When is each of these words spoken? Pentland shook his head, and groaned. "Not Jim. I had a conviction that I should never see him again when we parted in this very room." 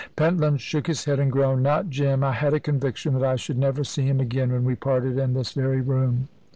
Pentland 0.15 0.59
shook 0.61 0.87
his 0.87 1.05
head, 1.05 1.19
and 1.19 1.31
groaned. 1.31 1.61
"Not 1.61 1.91
Jim. 1.91 2.23
I 2.23 2.31
had 2.31 2.55
a 2.55 2.59
conviction 2.59 3.13
that 3.13 3.23
I 3.23 3.35
should 3.35 3.59
never 3.59 3.83
see 3.83 4.01
him 4.07 4.19
again 4.19 4.51
when 4.51 4.63
we 4.65 4.73
parted 4.73 5.15
in 5.19 5.35
this 5.35 5.51
very 5.51 5.79
room." 5.79 6.27